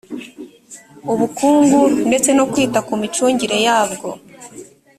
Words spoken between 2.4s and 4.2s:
kwita ku micungire yabwo.